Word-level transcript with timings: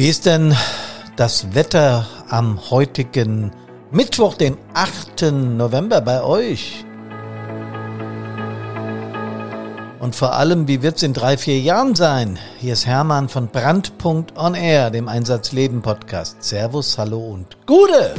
Wie 0.00 0.08
ist 0.08 0.24
denn 0.24 0.56
das 1.16 1.54
Wetter 1.54 2.06
am 2.30 2.70
heutigen 2.70 3.52
Mittwoch, 3.90 4.32
den 4.32 4.56
8. 4.72 5.30
November 5.30 6.00
bei 6.00 6.22
euch? 6.22 6.86
Und 9.98 10.16
vor 10.16 10.32
allem, 10.36 10.66
wie 10.68 10.80
wird's 10.80 11.02
in 11.02 11.12
drei, 11.12 11.36
vier 11.36 11.60
Jahren 11.60 11.94
sein? 11.94 12.38
Hier 12.60 12.72
ist 12.72 12.86
Hermann 12.86 13.28
von 13.28 13.48
Brandpunkt 13.48 14.38
On 14.38 14.54
Air, 14.54 14.88
dem 14.88 15.06
Einsatzleben 15.06 15.82
Podcast. 15.82 16.42
Servus, 16.42 16.96
hallo 16.96 17.18
und 17.18 17.58
Gute! 17.66 18.14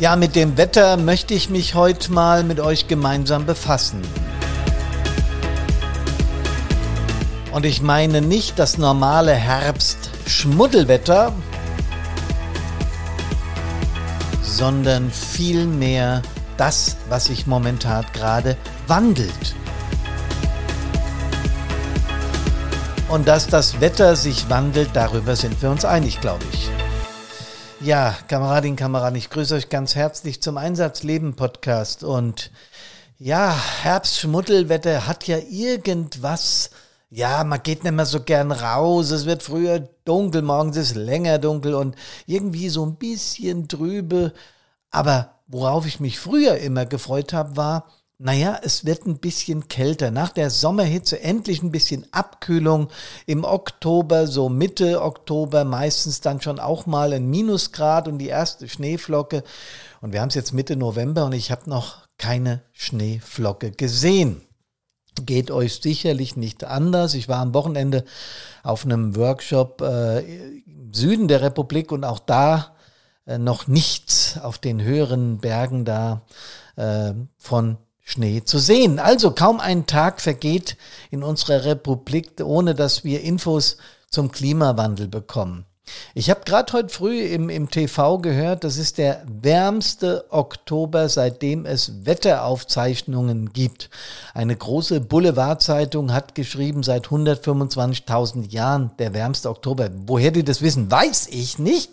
Ja, 0.00 0.16
mit 0.16 0.34
dem 0.34 0.56
Wetter 0.56 0.96
möchte 0.96 1.32
ich 1.32 1.48
mich 1.48 1.76
heute 1.76 2.10
mal 2.10 2.42
mit 2.42 2.58
euch 2.58 2.88
gemeinsam 2.88 3.46
befassen. 3.46 4.02
Und 7.54 7.64
ich 7.64 7.80
meine 7.82 8.20
nicht 8.20 8.58
das 8.58 8.78
normale 8.78 9.32
Herbst-Schmuddelwetter, 9.32 11.32
sondern 14.42 15.12
vielmehr 15.12 16.20
das, 16.56 16.96
was 17.08 17.26
sich 17.26 17.46
momentan 17.46 18.04
gerade 18.12 18.56
wandelt. 18.88 19.54
Und 23.08 23.28
dass 23.28 23.46
das 23.46 23.80
Wetter 23.80 24.16
sich 24.16 24.50
wandelt, 24.50 24.90
darüber 24.92 25.36
sind 25.36 25.62
wir 25.62 25.70
uns 25.70 25.84
einig, 25.84 26.20
glaube 26.20 26.44
ich. 26.52 26.68
Ja, 27.80 28.16
Kameradinnen, 28.26 28.74
Kameraden, 28.74 29.16
ich 29.16 29.30
grüße 29.30 29.54
euch 29.54 29.68
ganz 29.68 29.94
herzlich 29.94 30.42
zum 30.42 30.58
Einsatzleben 30.58 31.36
Podcast. 31.36 32.02
Und 32.02 32.50
ja, 33.20 33.56
Herbst-Schmuddelwetter 33.82 35.06
hat 35.06 35.28
ja 35.28 35.38
irgendwas 35.38 36.70
ja, 37.14 37.44
man 37.44 37.62
geht 37.62 37.84
nicht 37.84 37.92
mehr 37.92 38.06
so 38.06 38.20
gern 38.20 38.50
raus, 38.50 39.12
es 39.12 39.24
wird 39.24 39.44
früher 39.44 39.88
dunkel, 40.04 40.42
morgens 40.42 40.76
ist 40.76 40.96
länger 40.96 41.38
dunkel 41.38 41.74
und 41.74 41.94
irgendwie 42.26 42.68
so 42.68 42.84
ein 42.84 42.96
bisschen 42.96 43.68
trübe. 43.68 44.32
Aber 44.90 45.30
worauf 45.46 45.86
ich 45.86 46.00
mich 46.00 46.18
früher 46.18 46.58
immer 46.58 46.86
gefreut 46.86 47.32
habe, 47.32 47.56
war, 47.56 47.86
naja, 48.18 48.58
es 48.64 48.84
wird 48.84 49.06
ein 49.06 49.18
bisschen 49.18 49.68
kälter. 49.68 50.10
Nach 50.10 50.30
der 50.30 50.50
Sommerhitze 50.50 51.20
endlich 51.20 51.62
ein 51.62 51.70
bisschen 51.70 52.04
Abkühlung. 52.12 52.88
Im 53.26 53.44
Oktober, 53.44 54.26
so 54.26 54.48
Mitte 54.48 55.00
Oktober, 55.00 55.64
meistens 55.64 56.20
dann 56.20 56.40
schon 56.40 56.58
auch 56.58 56.86
mal 56.86 57.12
ein 57.12 57.30
Minusgrad 57.30 58.08
und 58.08 58.18
die 58.18 58.28
erste 58.28 58.68
Schneeflocke. 58.68 59.44
Und 60.00 60.12
wir 60.12 60.20
haben 60.20 60.30
es 60.30 60.34
jetzt 60.34 60.52
Mitte 60.52 60.74
November 60.74 61.26
und 61.26 61.32
ich 61.32 61.52
habe 61.52 61.70
noch 61.70 62.08
keine 62.18 62.62
Schneeflocke 62.72 63.70
gesehen 63.70 64.40
geht 65.22 65.50
euch 65.50 65.74
sicherlich 65.74 66.36
nicht 66.36 66.64
anders. 66.64 67.14
Ich 67.14 67.28
war 67.28 67.38
am 67.38 67.54
Wochenende 67.54 68.04
auf 68.62 68.84
einem 68.84 69.16
Workshop 69.16 69.80
äh, 69.80 70.20
im 70.20 70.92
Süden 70.92 71.28
der 71.28 71.42
Republik 71.42 71.92
und 71.92 72.04
auch 72.04 72.18
da 72.18 72.74
äh, 73.26 73.38
noch 73.38 73.66
nichts 73.66 74.38
auf 74.38 74.58
den 74.58 74.82
höheren 74.82 75.38
Bergen 75.38 75.84
da 75.84 76.22
äh, 76.76 77.14
von 77.38 77.78
Schnee 78.00 78.44
zu 78.44 78.58
sehen. 78.58 78.98
Also 78.98 79.30
kaum 79.30 79.60
ein 79.60 79.86
Tag 79.86 80.20
vergeht 80.20 80.76
in 81.10 81.22
unserer 81.22 81.64
Republik, 81.64 82.32
ohne 82.42 82.74
dass 82.74 83.02
wir 83.04 83.22
Infos 83.22 83.78
zum 84.10 84.30
Klimawandel 84.30 85.08
bekommen. 85.08 85.64
Ich 86.14 86.30
habe 86.30 86.42
gerade 86.44 86.72
heute 86.72 86.88
früh 86.88 87.22
im, 87.22 87.48
im 87.48 87.70
TV 87.70 88.18
gehört, 88.18 88.64
das 88.64 88.76
ist 88.76 88.98
der 88.98 89.22
wärmste 89.26 90.24
Oktober, 90.30 91.08
seitdem 91.08 91.66
es 91.66 92.06
Wetteraufzeichnungen 92.06 93.52
gibt. 93.52 93.90
Eine 94.32 94.56
große 94.56 95.00
Boulevardzeitung 95.00 96.12
hat 96.12 96.34
geschrieben, 96.34 96.82
seit 96.82 97.08
125.000 97.08 98.50
Jahren 98.50 98.92
der 98.98 99.12
wärmste 99.12 99.50
Oktober. 99.50 99.90
Woher 100.06 100.30
die 100.30 100.44
das 100.44 100.62
wissen, 100.62 100.90
weiß 100.90 101.28
ich 101.30 101.58
nicht. 101.58 101.90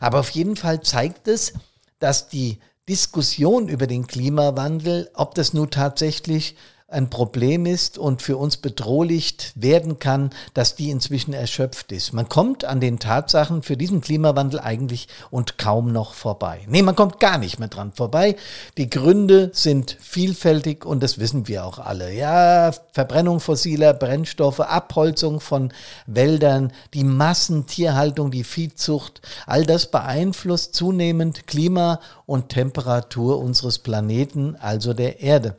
Aber 0.00 0.20
auf 0.20 0.30
jeden 0.30 0.56
Fall 0.56 0.80
zeigt 0.82 1.28
es, 1.28 1.52
dass 1.98 2.28
die 2.28 2.58
Diskussion 2.88 3.68
über 3.68 3.88
den 3.88 4.06
Klimawandel, 4.06 5.10
ob 5.14 5.34
das 5.34 5.52
nun 5.52 5.70
tatsächlich 5.70 6.56
ein 6.88 7.10
Problem 7.10 7.66
ist 7.66 7.98
und 7.98 8.22
für 8.22 8.36
uns 8.36 8.58
bedrohlich 8.58 9.36
werden 9.56 9.98
kann, 9.98 10.30
dass 10.54 10.76
die 10.76 10.90
inzwischen 10.90 11.32
erschöpft 11.32 11.90
ist. 11.90 12.12
Man 12.12 12.28
kommt 12.28 12.64
an 12.64 12.80
den 12.80 13.00
Tatsachen 13.00 13.62
für 13.62 13.76
diesen 13.76 14.00
Klimawandel 14.00 14.60
eigentlich 14.60 15.08
und 15.32 15.58
kaum 15.58 15.90
noch 15.90 16.14
vorbei. 16.14 16.60
Nee, 16.68 16.82
man 16.82 16.94
kommt 16.94 17.18
gar 17.18 17.38
nicht 17.38 17.58
mehr 17.58 17.66
dran 17.66 17.90
vorbei. 17.92 18.36
Die 18.76 18.88
Gründe 18.88 19.50
sind 19.52 19.96
vielfältig 20.00 20.84
und 20.84 21.02
das 21.02 21.18
wissen 21.18 21.48
wir 21.48 21.64
auch 21.64 21.80
alle. 21.80 22.14
Ja, 22.14 22.70
Verbrennung 22.92 23.40
fossiler 23.40 23.92
Brennstoffe, 23.92 24.60
Abholzung 24.60 25.40
von 25.40 25.72
Wäldern, 26.06 26.72
die 26.94 27.02
Massentierhaltung, 27.02 28.30
die 28.30 28.44
Viehzucht, 28.44 29.22
all 29.46 29.66
das 29.66 29.90
beeinflusst 29.90 30.76
zunehmend 30.76 31.48
Klima 31.48 31.98
und 32.26 32.50
Temperatur 32.50 33.40
unseres 33.40 33.80
Planeten, 33.80 34.54
also 34.54 34.94
der 34.94 35.18
Erde. 35.20 35.56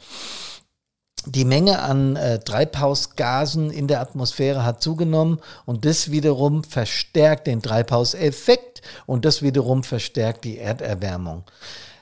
Die 1.29 1.43
Menge 1.43 1.81
an 1.81 2.15
äh, 2.15 2.39
Treibhausgasen 2.39 3.69
in 3.69 3.89
der 3.89 3.99
Atmosphäre 3.99 4.63
hat 4.63 4.81
zugenommen 4.81 5.41
und 5.65 5.83
das 5.83 6.09
wiederum 6.09 6.63
verstärkt 6.63 7.47
den 7.47 7.61
Treibhauseffekt 7.61 8.81
und 9.05 9.25
das 9.25 9.41
wiederum 9.41 9.83
verstärkt 9.83 10.45
die 10.45 10.57
Erderwärmung. 10.57 11.43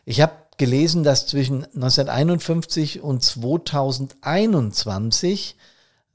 Ich 0.06 0.22
habe 0.22 0.34
gelesen, 0.58 1.04
dass 1.04 1.26
zwischen 1.26 1.64
1951 1.64 3.02
und 3.02 3.24
2021 3.24 5.56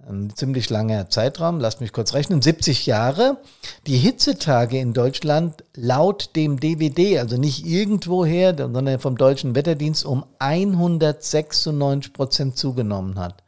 ein 0.09 0.35
ziemlich 0.35 0.71
langer 0.71 1.11
Zeitraum, 1.11 1.61
lasst 1.61 1.81
mich 1.81 1.93
kurz 1.93 2.15
rechnen, 2.15 2.43
70 2.43 2.87
Jahre, 2.87 3.39
die 3.87 3.97
Hitzetage 3.97 4.79
in 4.79 4.93
Deutschland 4.93 5.65
laut 5.75 6.35
dem 6.37 6.59
DWD, 6.59 7.19
also 7.19 7.37
nicht 7.37 7.67
irgendwoher, 7.67 8.57
sondern 8.57 8.99
vom 8.99 9.17
Deutschen 9.17 9.55
Wetterdienst 9.55 10.05
um 10.05 10.25
196 10.39 12.13
Prozent 12.13 12.57
zugenommen 12.57 13.19
hat. 13.19 13.43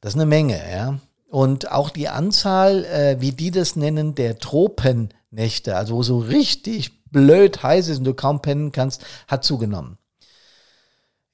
Das 0.00 0.14
ist 0.14 0.20
eine 0.20 0.26
Menge, 0.26 0.60
ja. 0.70 0.98
Und 1.28 1.72
auch 1.72 1.88
die 1.88 2.08
Anzahl, 2.08 2.84
äh, 2.84 3.16
wie 3.20 3.32
die 3.32 3.50
das 3.50 3.74
nennen, 3.74 4.14
der 4.14 4.38
Tropennächte, 4.38 5.76
also 5.76 5.96
wo 5.96 6.02
so 6.02 6.18
richtig 6.18 7.02
blöd 7.10 7.62
heiß 7.62 7.88
ist 7.88 7.98
und 7.98 8.04
du 8.04 8.14
kaum 8.14 8.42
pennen 8.42 8.72
kannst, 8.72 9.04
hat 9.28 9.44
zugenommen. 9.44 9.96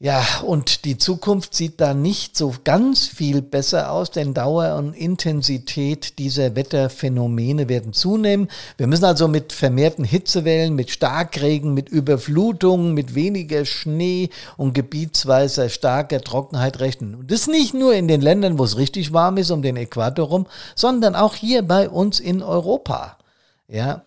Ja, 0.00 0.24
und 0.44 0.84
die 0.84 0.96
Zukunft 0.96 1.56
sieht 1.56 1.80
da 1.80 1.92
nicht 1.92 2.36
so 2.36 2.54
ganz 2.62 3.08
viel 3.08 3.42
besser 3.42 3.90
aus, 3.90 4.12
denn 4.12 4.32
Dauer 4.32 4.76
und 4.76 4.94
Intensität 4.94 6.20
dieser 6.20 6.54
Wetterphänomene 6.54 7.68
werden 7.68 7.92
zunehmen. 7.92 8.46
Wir 8.76 8.86
müssen 8.86 9.06
also 9.06 9.26
mit 9.26 9.52
vermehrten 9.52 10.04
Hitzewellen, 10.04 10.76
mit 10.76 10.90
Starkregen, 10.90 11.74
mit 11.74 11.88
Überflutungen, 11.88 12.94
mit 12.94 13.16
weniger 13.16 13.64
Schnee 13.64 14.30
und 14.56 14.72
gebietsweise 14.72 15.68
starker 15.68 16.20
Trockenheit 16.20 16.78
rechnen. 16.78 17.16
Und 17.16 17.32
das 17.32 17.48
nicht 17.48 17.74
nur 17.74 17.92
in 17.92 18.06
den 18.06 18.20
Ländern, 18.20 18.56
wo 18.56 18.62
es 18.62 18.76
richtig 18.76 19.12
warm 19.12 19.36
ist, 19.36 19.50
um 19.50 19.62
den 19.62 19.76
Äquator 19.76 20.28
rum, 20.28 20.46
sondern 20.76 21.16
auch 21.16 21.34
hier 21.34 21.62
bei 21.62 21.88
uns 21.88 22.20
in 22.20 22.44
Europa. 22.44 23.18
Ja, 23.66 24.04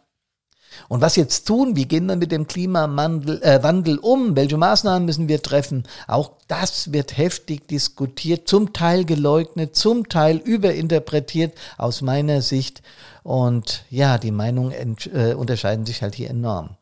und 0.88 1.02
was 1.02 1.16
jetzt 1.16 1.46
tun? 1.46 1.76
Wie 1.76 1.86
gehen 1.86 2.06
wir 2.06 2.16
mit 2.16 2.32
dem 2.32 2.48
Klimawandel 2.48 3.40
äh, 3.44 3.98
um? 4.02 4.36
Welche 4.36 4.58
Maßnahmen 4.58 5.06
müssen 5.06 5.28
wir 5.28 5.42
treffen? 5.42 5.84
Auch 6.08 6.32
das 6.48 6.92
wird 6.94 7.18
heftig 7.18 7.68
diskutiert, 7.68 8.48
zum 8.48 8.74
Teil 8.74 9.06
geleugnet, 9.06 9.76
zum 9.76 10.10
Teil 10.10 10.38
überinterpretiert 10.38 11.54
aus 11.78 12.02
meiner 12.02 12.42
Sicht. 12.42 12.82
Und 13.24 13.86
ja, 13.90 14.18
die 14.18 14.32
Meinungen 14.32 14.98
äh, 15.14 15.34
unterscheiden 15.34 15.86
sich 15.86 16.02
halt 16.02 16.16
hier 16.16 16.30
enorm. 16.30 16.78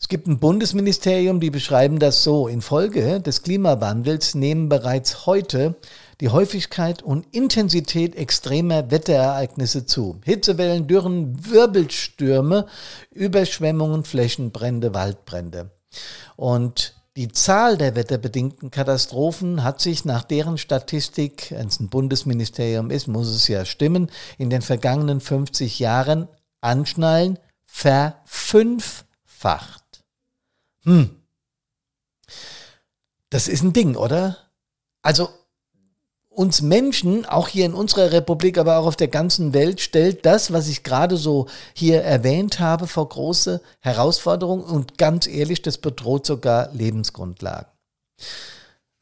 Es 0.00 0.08
gibt 0.08 0.26
ein 0.26 0.38
Bundesministerium, 0.38 1.40
die 1.40 1.50
beschreiben 1.50 1.98
das 1.98 2.22
so. 2.24 2.48
Infolge 2.48 3.20
des 3.20 3.42
Klimawandels 3.42 4.34
nehmen 4.34 4.70
bereits 4.70 5.26
heute 5.26 5.74
die 6.20 6.28
Häufigkeit 6.28 7.02
und 7.02 7.26
Intensität 7.34 8.14
extremer 8.14 8.90
Wetterereignisse 8.90 9.86
zu. 9.86 10.20
Hitzewellen, 10.24 10.86
Dürren, 10.86 11.50
Wirbelstürme, 11.50 12.66
Überschwemmungen, 13.10 14.04
Flächenbrände, 14.04 14.94
Waldbrände. 14.94 15.70
Und 16.36 16.94
die 17.16 17.28
Zahl 17.28 17.76
der 17.76 17.96
wetterbedingten 17.96 18.70
Katastrophen 18.70 19.64
hat 19.64 19.80
sich 19.80 20.04
nach 20.04 20.22
deren 20.22 20.58
Statistik, 20.58 21.50
wenn 21.50 21.66
es 21.66 21.80
ein 21.80 21.88
Bundesministerium 21.88 22.90
ist, 22.90 23.08
muss 23.08 23.26
es 23.28 23.48
ja 23.48 23.64
stimmen, 23.64 24.10
in 24.38 24.50
den 24.50 24.62
vergangenen 24.62 25.20
50 25.20 25.80
Jahren 25.80 26.28
anschnallen, 26.60 27.38
verfünffacht. 27.66 30.04
Hm. 30.84 31.16
Das 33.30 33.48
ist 33.48 33.62
ein 33.62 33.72
Ding, 33.72 33.96
oder? 33.96 34.36
Also 35.02 35.30
uns 36.40 36.62
Menschen, 36.62 37.26
auch 37.26 37.48
hier 37.48 37.66
in 37.66 37.74
unserer 37.74 38.12
Republik, 38.12 38.56
aber 38.56 38.78
auch 38.78 38.86
auf 38.86 38.96
der 38.96 39.08
ganzen 39.08 39.52
Welt, 39.52 39.78
stellt 39.82 40.24
das, 40.24 40.54
was 40.54 40.68
ich 40.68 40.82
gerade 40.82 41.18
so 41.18 41.48
hier 41.74 42.00
erwähnt 42.02 42.60
habe, 42.60 42.86
vor 42.86 43.10
große 43.10 43.60
Herausforderungen 43.80 44.64
und 44.64 44.96
ganz 44.96 45.26
ehrlich, 45.26 45.60
das 45.60 45.76
bedroht 45.76 46.24
sogar 46.24 46.70
Lebensgrundlagen. 46.72 47.66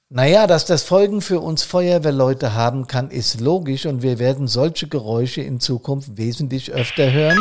Naja, 0.08 0.48
dass 0.48 0.64
das 0.64 0.82
Folgen 0.82 1.20
für 1.20 1.38
uns 1.38 1.62
Feuerwehrleute 1.62 2.54
haben 2.54 2.88
kann, 2.88 3.08
ist 3.08 3.40
logisch 3.40 3.86
und 3.86 4.02
wir 4.02 4.18
werden 4.18 4.48
solche 4.48 4.88
Geräusche 4.88 5.40
in 5.40 5.60
Zukunft 5.60 6.16
wesentlich 6.16 6.72
öfter 6.72 7.12
hören. 7.12 7.38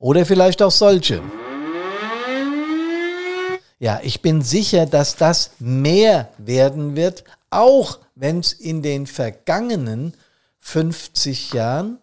Oder 0.00 0.26
vielleicht 0.26 0.62
auch 0.62 0.72
solche. 0.72 1.22
Ja, 3.84 4.00
ich 4.02 4.22
bin 4.22 4.40
sicher, 4.40 4.86
dass 4.86 5.16
das 5.16 5.50
mehr 5.58 6.30
werden 6.38 6.96
wird, 6.96 7.22
auch 7.50 7.98
wenn 8.14 8.40
es 8.40 8.54
in 8.54 8.80
den 8.80 9.06
vergangenen 9.06 10.14
50 10.60 11.52
Jahren 11.52 11.98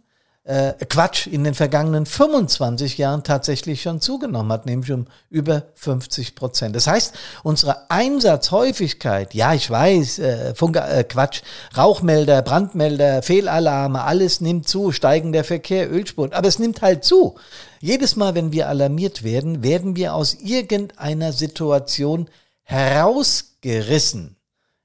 äh, 0.51 0.86
Quatsch, 0.86 1.27
in 1.27 1.45
den 1.45 1.53
vergangenen 1.53 2.06
25 2.06 2.98
Jahren 2.98 3.24
tatsächlich 3.24 3.81
schon 3.81 4.01
zugenommen 4.01 4.51
hat, 4.51 4.65
nämlich 4.65 4.92
um 4.92 5.07
über 5.30 5.63
50 5.75 6.36
Prozent. 6.36 6.75
Das 6.75 6.88
heißt, 6.88 7.15
unsere 7.44 7.89
Einsatzhäufigkeit, 7.89 9.33
ja, 9.33 9.53
ich 9.53 9.69
weiß, 9.69 10.19
äh, 10.19 10.53
Funk, 10.53 10.75
äh, 10.75 11.06
Quatsch, 11.06 11.42
Rauchmelder, 11.77 12.42
Brandmelder, 12.42 13.21
Fehlalarme, 13.21 14.03
alles 14.03 14.42
nimmt 14.42 14.68
zu, 14.68 14.92
steigender 14.92 15.45
Verkehr, 15.45 15.89
Ölspurt, 15.89 16.33
aber 16.33 16.50
es 16.50 16.59
nimmt 16.59 16.81
halt 16.81 17.06
zu. 17.06 17.36
Jedes 17.80 18.18
Mal, 18.18 18.36
wenn 18.36 18.51
wir 18.51 18.68
alarmiert 18.68 19.24
werden, 19.24 19.63
werden 19.63 19.95
wir 19.95 20.13
aus 20.13 20.33
irgendeiner 20.33 21.31
Situation 21.31 22.30
herausgerissen. 22.63 24.36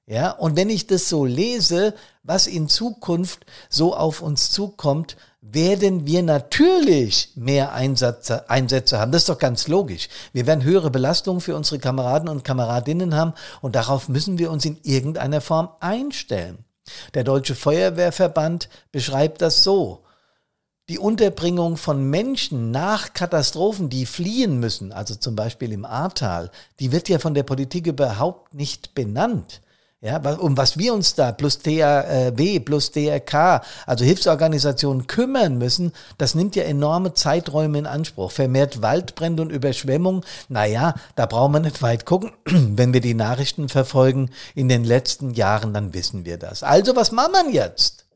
Ja, 0.08 0.31
und 0.31 0.56
wenn 0.56 0.70
ich 0.70 0.87
das 0.87 1.08
so 1.08 1.25
lese, 1.25 1.93
was 2.23 2.47
in 2.47 2.69
Zukunft 2.69 3.44
so 3.69 3.97
auf 3.97 4.23
uns 4.23 4.53
zukommt, 4.53 5.17
werden 5.41 6.06
wir 6.06 6.23
natürlich 6.23 7.32
mehr 7.35 7.73
Einsätze, 7.73 8.49
Einsätze 8.49 9.00
haben. 9.00 9.11
Das 9.11 9.23
ist 9.23 9.29
doch 9.29 9.38
ganz 9.38 9.67
logisch. 9.67 10.08
Wir 10.32 10.47
werden 10.47 10.62
höhere 10.62 10.91
Belastungen 10.91 11.41
für 11.41 11.56
unsere 11.56 11.81
Kameraden 11.81 12.29
und 12.29 12.44
Kameradinnen 12.44 13.14
haben 13.17 13.35
und 13.62 13.75
darauf 13.75 14.08
müssen 14.08 14.38
wir 14.38 14.53
uns 14.53 14.64
in 14.64 14.79
irgendeiner 14.85 15.41
Form 15.41 15.70
einstellen. 15.81 16.64
Der 17.14 17.25
Deutsche 17.25 17.56
Feuerwehrverband 17.56 18.69
beschreibt 18.93 19.43
das 19.43 19.64
so. 19.64 20.05
Die 20.88 21.00
Unterbringung 21.00 21.76
von 21.76 22.11
Menschen 22.11 22.70
nach 22.70 23.12
Katastrophen, 23.12 23.91
die 23.91 24.06
fliehen 24.06 24.61
müssen, 24.61 24.93
also 24.93 25.17
zum 25.17 25.35
Beispiel 25.35 25.73
im 25.73 25.85
Ahrtal, 25.85 26.52
die 26.79 26.93
wird 26.93 27.09
ja 27.09 27.19
von 27.19 27.35
der 27.35 27.43
Politik 27.43 27.88
überhaupt 27.88 28.55
nicht 28.55 28.94
benannt. 28.94 29.62
Ja, 30.06 30.19
um 30.19 30.56
was 30.56 30.79
wir 30.79 30.94
uns 30.94 31.17
da 31.17 31.32
plus 31.32 31.58
DAW 31.58 32.61
plus 32.61 32.93
DRK, 32.93 33.61
also 33.87 34.05
Hilfsorganisationen 34.05 35.08
kümmern 35.08 35.58
müssen, 35.58 35.93
das 36.17 36.37
nimmt 36.37 36.55
ja 36.55 36.62
enorme 36.62 37.14
Zeiträume 37.14 37.76
in 37.81 37.87
Anspruch. 37.87 38.31
Vermehrt 38.31 38.82
Waldbrände 38.82 39.43
und 39.43 39.50
Überschwemmung, 39.50 40.25
naja, 40.49 40.94
da 41.17 41.26
brauchen 41.26 41.55
wir 41.55 41.58
nicht 41.58 41.82
weit 41.82 42.06
gucken. 42.06 42.31
Wenn 42.44 42.93
wir 42.93 43.00
die 43.00 43.14
Nachrichten 43.14 43.69
verfolgen 43.69 44.31
in 44.55 44.69
den 44.69 44.85
letzten 44.85 45.35
Jahren, 45.35 45.75
dann 45.75 45.93
wissen 45.93 46.25
wir 46.25 46.38
das. 46.38 46.62
Also 46.62 46.94
was 46.94 47.11
machen 47.11 47.49
wir 47.49 47.50
jetzt? 47.50 48.06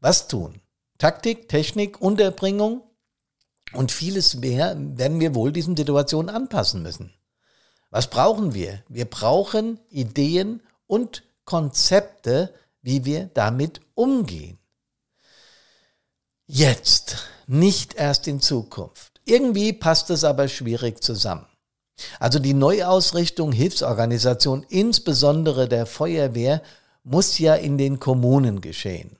Was 0.00 0.26
tun? 0.26 0.60
Taktik, 0.98 1.48
Technik, 1.48 2.00
Unterbringung 2.00 2.82
und 3.72 3.92
vieles 3.92 4.34
mehr 4.34 4.74
werden 4.76 5.20
wir 5.20 5.36
wohl 5.36 5.52
diesen 5.52 5.76
Situationen 5.76 6.28
anpassen 6.28 6.82
müssen. 6.82 7.12
Was 7.90 8.08
brauchen 8.08 8.52
wir? 8.52 8.82
Wir 8.88 9.04
brauchen 9.04 9.78
Ideen 9.90 10.60
und 10.90 11.22
Konzepte, 11.44 12.52
wie 12.82 13.04
wir 13.04 13.30
damit 13.32 13.80
umgehen. 13.94 14.58
Jetzt, 16.46 17.28
nicht 17.46 17.94
erst 17.94 18.26
in 18.26 18.40
Zukunft. 18.40 19.20
Irgendwie 19.24 19.72
passt 19.72 20.10
es 20.10 20.24
aber 20.24 20.48
schwierig 20.48 21.02
zusammen. 21.02 21.46
Also 22.18 22.38
die 22.38 22.54
Neuausrichtung 22.54 23.52
Hilfsorganisation, 23.52 24.66
insbesondere 24.68 25.68
der 25.68 25.86
Feuerwehr, 25.86 26.62
muss 27.04 27.38
ja 27.38 27.54
in 27.54 27.78
den 27.78 28.00
Kommunen 28.00 28.60
geschehen. 28.60 29.16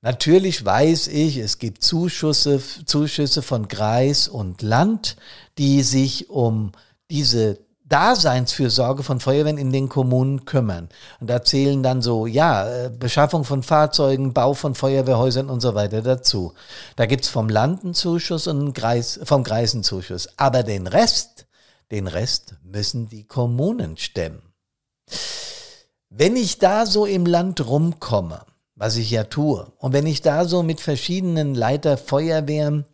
Natürlich 0.00 0.64
weiß 0.64 1.08
ich, 1.08 1.36
es 1.36 1.58
gibt 1.58 1.84
Zuschüsse, 1.84 2.60
Zuschüsse 2.86 3.42
von 3.42 3.68
Kreis 3.68 4.26
und 4.26 4.62
Land, 4.62 5.16
die 5.58 5.82
sich 5.82 6.30
um 6.30 6.72
diese 7.10 7.58
Daseinsfürsorge 7.88 9.02
von 9.02 9.20
Feuerwehren 9.20 9.58
in 9.58 9.72
den 9.72 9.88
Kommunen 9.88 10.44
kümmern. 10.44 10.88
Und 11.20 11.30
da 11.30 11.42
zählen 11.42 11.82
dann 11.82 12.02
so, 12.02 12.26
ja, 12.26 12.68
äh, 12.68 12.90
Beschaffung 12.90 13.44
von 13.44 13.62
Fahrzeugen, 13.62 14.32
Bau 14.32 14.54
von 14.54 14.74
Feuerwehrhäusern 14.74 15.48
und 15.48 15.60
so 15.60 15.74
weiter 15.74 16.02
dazu. 16.02 16.52
Da 16.96 17.06
gibt's 17.06 17.28
vom 17.28 17.48
Land 17.48 17.84
einen 17.84 17.94
Zuschuss 17.94 18.46
und 18.46 18.78
vom 19.24 19.44
Kreis. 19.44 20.28
Aber 20.36 20.62
den 20.62 20.86
Rest, 20.86 21.46
den 21.90 22.06
Rest 22.06 22.56
müssen 22.62 23.08
die 23.08 23.24
Kommunen 23.24 23.96
stemmen. 23.96 24.42
Wenn 26.10 26.36
ich 26.36 26.58
da 26.58 26.86
so 26.86 27.06
im 27.06 27.26
Land 27.26 27.66
rumkomme, 27.66 28.42
was 28.74 28.96
ich 28.96 29.10
ja 29.10 29.24
tue, 29.24 29.72
und 29.78 29.92
wenn 29.92 30.06
ich 30.06 30.22
da 30.22 30.44
so 30.44 30.62
mit 30.62 30.80
verschiedenen 30.80 31.54
Leiter 31.54 31.96
Feuerwehren 31.96 32.86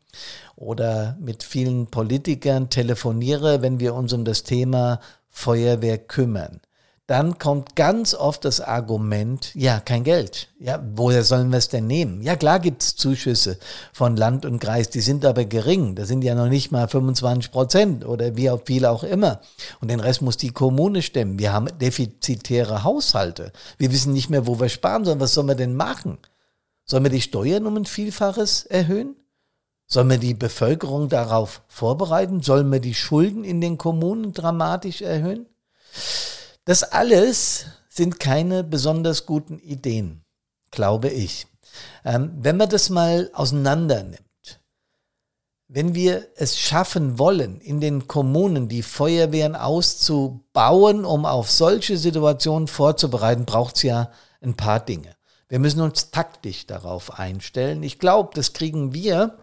oder 0.57 1.17
mit 1.21 1.43
vielen 1.43 1.87
Politikern 1.87 2.71
telefoniere, 2.71 3.63
wenn 3.63 3.81
wir 3.81 3.95
uns 3.95 4.13
um 4.13 4.25
das 4.25 4.43
Thema 4.43 5.01
Feuerwehr 5.29 5.99
kümmern, 5.99 6.61
dann 7.07 7.39
kommt 7.39 7.77
ganz 7.77 8.15
oft 8.15 8.47
das 8.47 8.63
Argument, 8.63 9.55
ja, 9.55 9.81
kein 9.81 10.05
Geld. 10.05 10.49
Ja, 10.59 10.83
woher 10.95 11.23
sollen 11.23 11.51
wir 11.51 11.59
es 11.59 11.69
denn 11.69 11.87
nehmen? 11.87 12.23
Ja, 12.23 12.35
klar 12.35 12.61
gibt's 12.61 12.97
Zuschüsse 12.97 13.59
von 13.93 14.17
Land 14.17 14.47
und 14.47 14.59
Kreis, 14.59 14.89
die 14.89 15.03
sind 15.03 15.27
aber 15.27 15.45
gering. 15.45 15.97
Das 15.97 16.09
sind 16.09 16.25
ja 16.25 16.35
noch 16.35 16.49
nicht 16.49 16.73
mal 16.73 16.89
25 16.89 17.53
Prozent 17.53 18.07
oder 18.07 18.37
wie 18.37 18.51
viel 18.65 18.87
auch 18.87 19.05
immer. 19.05 19.43
Und 19.83 19.91
den 19.91 20.01
Rest 20.01 20.23
muss 20.23 20.39
die 20.39 20.49
Kommune 20.49 21.03
stemmen. 21.03 21.39
Wir 21.39 21.53
haben 21.53 21.69
defizitäre 21.79 22.85
Haushalte. 22.85 23.53
Wir 23.77 23.93
wissen 23.93 24.15
nicht 24.15 24.31
mehr, 24.31 24.47
wo 24.47 24.59
wir 24.59 24.71
sparen 24.71 25.05
sollen. 25.05 25.21
Was 25.21 25.35
sollen 25.35 25.49
wir 25.49 25.57
denn 25.57 25.75
machen? 25.75 26.17
Sollen 26.87 27.05
wir 27.05 27.11
die 27.11 27.21
Steuern 27.21 27.67
um 27.67 27.77
ein 27.77 27.85
Vielfaches 27.85 28.65
erhöhen? 28.65 29.15
Sollen 29.87 30.11
wir 30.11 30.19
die 30.19 30.35
Bevölkerung 30.35 31.09
darauf 31.09 31.63
vorbereiten? 31.69 32.43
Sollen 32.43 32.71
wir 32.73 32.81
die 32.81 32.95
Schulden 32.95 33.45
in 33.45 33.61
den 33.61 33.79
Kommunen 33.79 34.33
dramatisch 34.33 35.03
erhöhen? 35.03 35.47
Das 36.65 36.83
alles 36.83 37.67
sind 37.89 38.19
keine 38.19 38.65
besonders 38.65 39.27
guten 39.27 39.59
Ideen, 39.59 40.25
glaube 40.71 41.11
ich. 41.11 41.47
Ähm, 42.05 42.33
wenn 42.41 42.57
man 42.57 42.69
das 42.69 42.91
mal 42.91 43.31
auseinander 43.35 44.03
nimmt, 44.03 44.21
wenn 45.69 45.95
wir 45.95 46.29
es 46.37 46.59
schaffen 46.59 47.19
wollen, 47.19 47.61
in 47.61 47.81
den 47.81 48.07
Kommunen 48.07 48.69
die 48.69 48.83
Feuerwehren 48.83 49.57
auszubauen, 49.57 51.05
um 51.05 51.27
auf 51.27 51.51
solche 51.51 51.97
Situationen 51.97 52.69
vorzubereiten, 52.69 53.45
braucht 53.45 53.77
es 53.77 53.83
ja 53.83 54.11
ein 54.41 54.55
paar 54.55 54.81
Dinge. 54.81 55.17
Wir 55.49 55.59
müssen 55.59 55.81
uns 55.81 56.11
taktisch 56.11 56.67
darauf 56.67 57.19
einstellen. 57.19 57.83
Ich 57.83 57.99
glaube, 57.99 58.31
das 58.35 58.53
kriegen 58.53 58.93
wir 58.95 59.39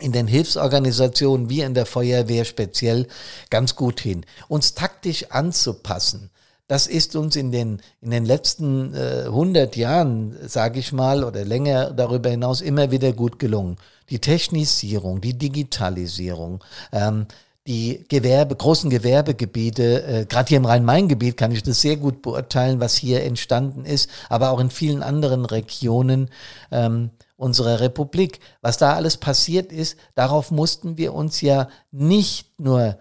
in 0.00 0.12
den 0.12 0.26
Hilfsorganisationen 0.26 1.48
wie 1.48 1.60
in 1.60 1.74
der 1.74 1.86
Feuerwehr 1.86 2.44
speziell 2.44 3.06
ganz 3.50 3.76
gut 3.76 4.00
hin. 4.00 4.24
Uns 4.48 4.74
taktisch 4.74 5.30
anzupassen, 5.30 6.30
das 6.68 6.88
ist 6.88 7.14
uns 7.14 7.36
in 7.36 7.52
den, 7.52 7.80
in 8.00 8.10
den 8.10 8.24
letzten 8.24 8.92
äh, 8.92 9.24
100 9.26 9.76
Jahren, 9.76 10.36
sage 10.48 10.80
ich 10.80 10.92
mal, 10.92 11.22
oder 11.22 11.44
länger 11.44 11.92
darüber 11.92 12.30
hinaus 12.30 12.60
immer 12.60 12.90
wieder 12.90 13.12
gut 13.12 13.38
gelungen. 13.38 13.76
Die 14.10 14.18
Technisierung, 14.18 15.20
die 15.20 15.38
Digitalisierung, 15.38 16.64
ähm, 16.90 17.26
die 17.66 18.04
Gewerbe, 18.08 18.56
großen 18.56 18.90
Gewerbegebiete, 18.90 20.02
äh, 20.04 20.26
gerade 20.26 20.48
hier 20.48 20.58
im 20.58 20.64
Rhein-Main-Gebiet 20.64 21.36
kann 21.36 21.52
ich 21.52 21.62
das 21.62 21.80
sehr 21.80 21.96
gut 21.96 22.22
beurteilen, 22.22 22.80
was 22.80 22.96
hier 22.96 23.22
entstanden 23.24 23.84
ist, 23.84 24.08
aber 24.28 24.50
auch 24.50 24.60
in 24.60 24.70
vielen 24.70 25.02
anderen 25.02 25.44
Regionen. 25.44 26.30
Ähm, 26.70 27.10
unserer 27.36 27.80
Republik. 27.80 28.40
Was 28.62 28.78
da 28.78 28.94
alles 28.94 29.18
passiert 29.18 29.72
ist, 29.72 29.98
darauf 30.14 30.50
mussten 30.50 30.96
wir 30.96 31.14
uns 31.14 31.40
ja 31.40 31.68
nicht 31.90 32.58
nur 32.58 32.98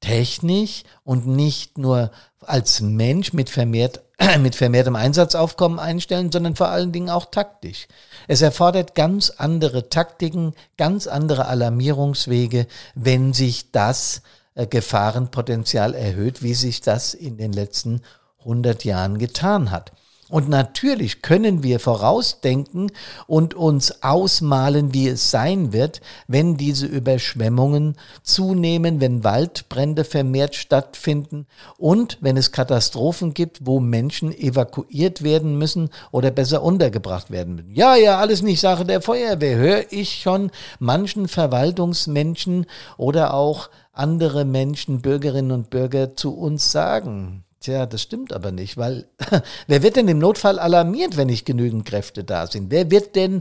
technisch 0.00 0.82
und 1.02 1.26
nicht 1.26 1.78
nur 1.78 2.10
als 2.40 2.82
Mensch 2.82 3.32
mit, 3.32 3.48
vermehrt, 3.48 4.03
mit 4.40 4.54
vermehrtem 4.54 4.96
Einsatzaufkommen 4.96 5.78
einstellen, 5.78 6.30
sondern 6.30 6.56
vor 6.56 6.68
allen 6.68 6.92
Dingen 6.92 7.10
auch 7.10 7.26
taktisch. 7.26 7.88
Es 8.28 8.42
erfordert 8.42 8.94
ganz 8.94 9.30
andere 9.30 9.88
Taktiken, 9.88 10.54
ganz 10.76 11.06
andere 11.06 11.46
Alarmierungswege, 11.46 12.66
wenn 12.94 13.32
sich 13.32 13.72
das 13.72 14.22
äh, 14.54 14.66
Gefahrenpotenzial 14.66 15.94
erhöht, 15.94 16.42
wie 16.42 16.54
sich 16.54 16.80
das 16.80 17.14
in 17.14 17.36
den 17.36 17.52
letzten 17.52 18.02
100 18.40 18.84
Jahren 18.84 19.18
getan 19.18 19.70
hat. 19.70 19.92
Und 20.30 20.48
natürlich 20.48 21.20
können 21.20 21.62
wir 21.62 21.80
vorausdenken 21.80 22.90
und 23.26 23.54
uns 23.54 24.02
ausmalen, 24.02 24.94
wie 24.94 25.08
es 25.08 25.30
sein 25.30 25.72
wird, 25.72 26.00
wenn 26.28 26.56
diese 26.56 26.86
Überschwemmungen 26.86 27.96
zunehmen, 28.22 29.00
wenn 29.00 29.22
Waldbrände 29.22 30.04
vermehrt 30.04 30.54
stattfinden 30.54 31.46
und 31.76 32.18
wenn 32.22 32.38
es 32.38 32.52
Katastrophen 32.52 33.34
gibt, 33.34 33.66
wo 33.66 33.80
Menschen 33.80 34.32
evakuiert 34.32 35.22
werden 35.22 35.58
müssen 35.58 35.90
oder 36.10 36.30
besser 36.30 36.62
untergebracht 36.62 37.30
werden 37.30 37.56
müssen. 37.56 37.74
Ja, 37.74 37.94
ja, 37.94 38.18
alles 38.18 38.42
nicht 38.42 38.60
Sache 38.60 38.86
der 38.86 39.02
Feuerwehr. 39.02 39.56
Höre 39.56 39.92
ich 39.92 40.22
schon 40.22 40.50
manchen 40.78 41.28
Verwaltungsmenschen 41.28 42.66
oder 42.96 43.34
auch 43.34 43.68
andere 43.92 44.44
Menschen, 44.44 45.02
Bürgerinnen 45.02 45.52
und 45.52 45.70
Bürger 45.70 46.16
zu 46.16 46.34
uns 46.34 46.72
sagen. 46.72 47.44
Tja, 47.64 47.86
das 47.86 48.02
stimmt 48.02 48.34
aber 48.34 48.52
nicht, 48.52 48.76
weil 48.76 49.08
wer 49.68 49.82
wird 49.82 49.96
denn 49.96 50.06
im 50.08 50.18
Notfall 50.18 50.58
alarmiert, 50.58 51.16
wenn 51.16 51.28
nicht 51.28 51.46
genügend 51.46 51.86
Kräfte 51.86 52.22
da 52.22 52.46
sind? 52.46 52.70
Wer 52.70 52.90
wird 52.90 53.16
denn 53.16 53.40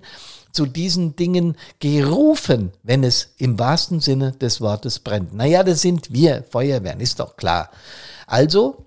zu 0.54 0.66
diesen 0.66 1.18
Dingen 1.18 1.58
gerufen, 1.80 2.72
wenn 2.84 3.04
es 3.04 3.34
im 3.38 3.60
wahrsten 3.60 4.00
Sinne 4.00 4.32
des 4.32 4.62
Wortes 4.62 5.00
brennt? 5.00 5.34
Naja, 5.34 5.64
das 5.64 5.82
sind 5.82 6.14
wir, 6.14 6.46
Feuerwehren, 6.50 7.02
ist 7.02 7.20
doch 7.20 7.36
klar. 7.36 7.70
Also 8.26 8.86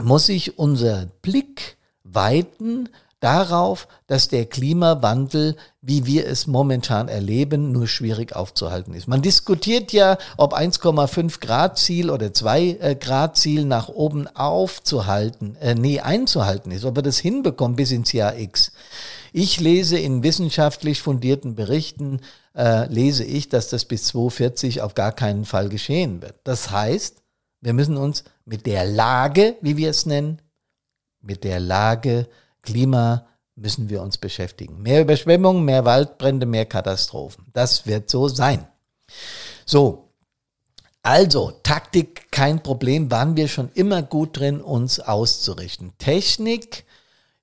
muss 0.00 0.26
sich 0.26 0.60
unser 0.60 1.06
Blick 1.22 1.76
weiten 2.04 2.88
darauf, 3.22 3.86
dass 4.08 4.28
der 4.28 4.46
Klimawandel, 4.46 5.56
wie 5.80 6.06
wir 6.06 6.26
es 6.26 6.46
momentan 6.46 7.08
erleben, 7.08 7.70
nur 7.70 7.86
schwierig 7.86 8.34
aufzuhalten 8.34 8.94
ist. 8.94 9.06
Man 9.06 9.22
diskutiert 9.22 9.92
ja, 9.92 10.18
ob 10.36 10.54
1,5 10.54 11.40
Grad 11.40 11.78
Ziel 11.78 12.10
oder 12.10 12.34
2 12.34 12.60
äh, 12.80 12.96
Grad 12.96 13.36
Ziel 13.36 13.64
nach 13.64 13.88
oben 13.88 14.26
aufzuhalten, 14.26 15.56
äh, 15.60 15.74
nee, 15.74 16.00
einzuhalten 16.00 16.72
ist, 16.72 16.84
ob 16.84 16.96
wir 16.96 17.02
das 17.02 17.18
hinbekommen 17.18 17.76
bis 17.76 17.92
ins 17.92 18.12
Jahr 18.12 18.36
X. 18.36 18.72
Ich 19.32 19.60
lese 19.60 19.98
in 19.98 20.24
wissenschaftlich 20.24 21.00
fundierten 21.00 21.54
Berichten, 21.54 22.20
äh, 22.56 22.86
lese 22.92 23.24
ich, 23.24 23.48
dass 23.48 23.68
das 23.68 23.84
bis 23.84 24.04
2040 24.06 24.82
auf 24.82 24.94
gar 24.94 25.12
keinen 25.12 25.44
Fall 25.44 25.68
geschehen 25.68 26.22
wird. 26.22 26.34
Das 26.42 26.72
heißt, 26.72 27.22
wir 27.60 27.72
müssen 27.72 27.96
uns 27.96 28.24
mit 28.44 28.66
der 28.66 28.84
Lage, 28.84 29.56
wie 29.60 29.76
wir 29.76 29.90
es 29.90 30.06
nennen, 30.06 30.42
mit 31.20 31.44
der 31.44 31.60
Lage 31.60 32.26
Klima 32.62 33.26
müssen 33.54 33.90
wir 33.90 34.02
uns 34.02 34.18
beschäftigen. 34.18 34.82
Mehr 34.82 35.02
Überschwemmungen, 35.02 35.64
mehr 35.64 35.84
Waldbrände, 35.84 36.46
mehr 36.46 36.66
Katastrophen. 36.66 37.46
Das 37.52 37.86
wird 37.86 38.08
so 38.10 38.28
sein. 38.28 38.66
So. 39.66 40.08
Also, 41.02 41.50
Taktik 41.64 42.30
kein 42.30 42.62
Problem, 42.62 43.10
waren 43.10 43.36
wir 43.36 43.48
schon 43.48 43.70
immer 43.74 44.02
gut 44.02 44.38
drin, 44.38 44.60
uns 44.60 45.00
auszurichten. 45.00 45.92
Technik, 45.98 46.84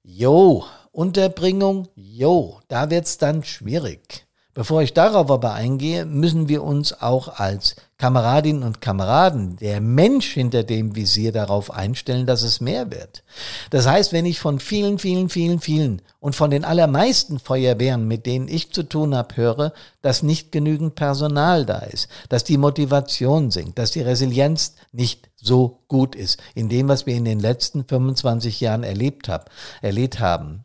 jo, 0.02 0.64
Unterbringung, 0.92 1.90
jo, 1.96 2.62
da 2.70 2.90
wird's 2.90 3.18
dann 3.18 3.44
schwierig. 3.44 4.26
Bevor 4.54 4.82
ich 4.82 4.94
darauf 4.94 5.30
aber 5.30 5.54
eingehe, 5.54 6.06
müssen 6.06 6.48
wir 6.48 6.64
uns 6.64 7.02
auch 7.02 7.40
als 7.40 7.76
Kameradinnen 8.00 8.64
und 8.64 8.80
Kameraden, 8.80 9.58
der 9.58 9.82
Mensch 9.82 10.32
hinter 10.32 10.64
dem 10.64 10.96
Visier 10.96 11.34
darauf 11.34 11.70
einstellen, 11.70 12.26
dass 12.26 12.44
es 12.44 12.62
mehr 12.62 12.90
wird. 12.92 13.26
Das 13.72 13.88
heißt, 13.88 14.14
wenn 14.14 14.26
ich 14.26 14.40
von 14.40 14.60
vielen, 14.60 15.00
vielen, 15.00 15.28
vielen, 15.28 15.60
vielen 15.60 16.02
und 16.22 16.34
von 16.34 16.50
den 16.50 16.64
allermeisten 16.64 17.40
Feuerwehren, 17.40 18.08
mit 18.08 18.26
denen 18.26 18.48
ich 18.48 18.72
zu 18.72 18.84
tun 18.84 19.14
habe, 19.14 19.36
höre, 19.36 19.74
dass 20.02 20.24
nicht 20.24 20.54
genügend 20.54 20.96
Personal 20.96 21.66
da 21.66 21.80
ist, 21.80 22.08
dass 22.30 22.46
die 22.46 22.58
Motivation 22.58 23.52
sinkt, 23.52 23.78
dass 23.78 23.92
die 23.92 24.02
Resilienz 24.02 24.76
nicht 24.94 25.30
so 25.36 25.84
gut 25.90 26.16
ist, 26.16 26.40
in 26.56 26.70
dem, 26.70 26.88
was 26.88 27.06
wir 27.06 27.16
in 27.16 27.26
den 27.26 27.42
letzten 27.42 27.84
25 27.84 28.62
Jahren 28.62 28.84
erlebt, 28.84 29.28
hab, 29.28 29.50
erlebt 29.82 30.22
haben. 30.22 30.64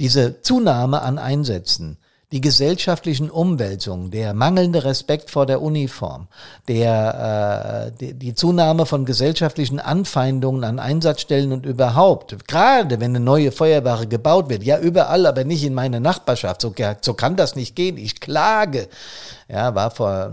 Diese 0.00 0.40
Zunahme 0.40 1.02
an 1.02 1.18
Einsätzen, 1.18 1.98
die 2.32 2.40
gesellschaftlichen 2.40 3.30
Umwälzungen, 3.30 4.10
der 4.10 4.34
mangelnde 4.34 4.84
Respekt 4.84 5.30
vor 5.30 5.46
der 5.46 5.62
Uniform, 5.62 6.28
der, 6.68 7.92
äh, 7.92 7.98
die, 7.98 8.14
die 8.14 8.34
Zunahme 8.34 8.86
von 8.86 9.04
gesellschaftlichen 9.04 9.78
Anfeindungen 9.78 10.64
an 10.64 10.78
Einsatzstellen 10.78 11.52
und 11.52 11.66
überhaupt, 11.66 12.48
gerade 12.48 13.00
wenn 13.00 13.12
eine 13.12 13.20
neue 13.20 13.52
Feuerwehre 13.52 14.06
gebaut 14.06 14.48
wird, 14.48 14.64
ja 14.64 14.78
überall, 14.78 15.26
aber 15.26 15.44
nicht 15.44 15.64
in 15.64 15.74
meiner 15.74 16.00
Nachbarschaft, 16.00 16.60
so, 16.60 16.74
so 17.00 17.14
kann 17.14 17.36
das 17.36 17.56
nicht 17.56 17.76
gehen, 17.76 17.96
ich 17.98 18.20
klage, 18.20 18.88
ja, 19.48 19.74
war 19.74 19.90
vor 19.90 20.32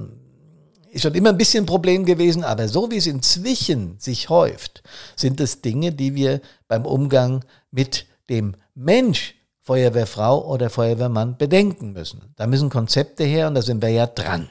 ist 0.91 1.03
schon 1.03 1.15
immer 1.15 1.29
ein 1.29 1.37
bisschen 1.37 1.63
ein 1.63 1.67
Problem 1.67 2.03
gewesen, 2.03 2.43
aber 2.43 2.67
so 2.67 2.91
wie 2.91 2.97
es 2.97 3.07
inzwischen 3.07 3.95
sich 3.97 4.27
häuft, 4.27 4.83
sind 5.15 5.39
es 5.39 5.61
Dinge, 5.61 5.93
die 5.93 6.15
wir 6.15 6.41
beim 6.67 6.85
Umgang 6.85 7.45
mit 7.71 8.07
dem 8.29 8.55
Mensch 8.75 9.35
Feuerwehrfrau 9.71 10.45
oder 10.49 10.69
Feuerwehrmann 10.69 11.37
bedenken 11.37 11.93
müssen. 11.93 12.33
Da 12.35 12.45
müssen 12.45 12.69
Konzepte 12.69 13.23
her 13.23 13.47
und 13.47 13.55
da 13.55 13.61
sind 13.61 13.81
wir 13.81 13.87
ja 13.87 14.05
dran. 14.05 14.49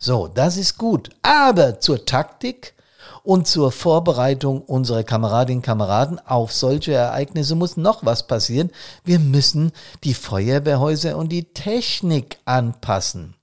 So, 0.00 0.26
das 0.26 0.56
ist 0.56 0.76
gut. 0.76 1.10
Aber 1.22 1.78
zur 1.78 2.04
Taktik 2.04 2.74
und 3.22 3.46
zur 3.46 3.70
Vorbereitung 3.70 4.62
unserer 4.62 5.04
Kameradinnen 5.04 5.58
und 5.58 5.64
Kameraden 5.64 6.18
auf 6.18 6.52
solche 6.52 6.92
Ereignisse 6.92 7.54
muss 7.54 7.76
noch 7.76 8.04
was 8.04 8.26
passieren. 8.26 8.72
Wir 9.04 9.20
müssen 9.20 9.70
die 10.02 10.14
Feuerwehrhäuser 10.14 11.16
und 11.16 11.28
die 11.28 11.52
Technik 11.54 12.38
anpassen. 12.44 13.36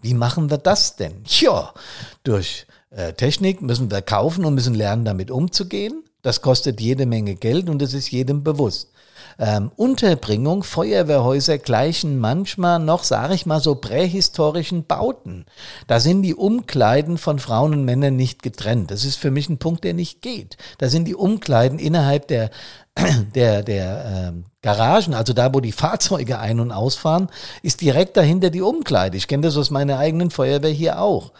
Wie 0.00 0.14
machen 0.14 0.48
wir 0.48 0.58
das 0.58 0.94
denn? 0.94 1.24
Ja, 1.26 1.74
durch 2.22 2.68
äh, 2.90 3.14
Technik 3.14 3.62
müssen 3.62 3.90
wir 3.90 4.00
kaufen 4.00 4.44
und 4.44 4.54
müssen 4.54 4.76
lernen, 4.76 5.04
damit 5.04 5.32
umzugehen. 5.32 6.04
Das 6.22 6.40
kostet 6.40 6.80
jede 6.80 7.04
Menge 7.04 7.34
Geld 7.34 7.68
und 7.68 7.82
das 7.82 7.94
ist 7.94 8.12
jedem 8.12 8.44
bewusst 8.44 8.92
ähm, 9.38 9.70
Unterbringung, 9.76 10.62
Feuerwehrhäuser 10.62 11.58
gleichen 11.58 12.18
manchmal 12.18 12.78
noch, 12.78 13.04
sage 13.04 13.34
ich 13.34 13.46
mal, 13.46 13.60
so 13.60 13.74
prähistorischen 13.74 14.86
Bauten. 14.86 15.46
Da 15.86 16.00
sind 16.00 16.22
die 16.22 16.34
Umkleiden 16.34 17.18
von 17.18 17.38
Frauen 17.38 17.72
und 17.72 17.84
Männern 17.84 18.16
nicht 18.16 18.42
getrennt. 18.42 18.90
Das 18.90 19.04
ist 19.04 19.16
für 19.16 19.30
mich 19.30 19.48
ein 19.48 19.58
Punkt, 19.58 19.84
der 19.84 19.94
nicht 19.94 20.22
geht. 20.22 20.56
Da 20.78 20.88
sind 20.88 21.04
die 21.06 21.14
Umkleiden 21.14 21.78
innerhalb 21.78 22.28
der 22.28 22.50
der, 23.34 23.62
der 23.62 24.32
äh, 24.34 24.42
Garagen, 24.62 25.14
also 25.14 25.32
da, 25.32 25.52
wo 25.52 25.60
die 25.60 25.72
Fahrzeuge 25.72 26.38
ein- 26.38 26.60
und 26.60 26.72
ausfahren, 26.72 27.28
ist 27.62 27.82
direkt 27.82 28.16
dahinter 28.16 28.50
die 28.50 28.62
Umkleide. 28.62 29.16
Ich 29.16 29.28
kenne 29.28 29.42
das 29.42 29.56
aus 29.56 29.70
meiner 29.70 29.98
eigenen 29.98 30.30
Feuerwehr 30.30 30.70
hier 30.70 31.00
auch. 31.00 31.32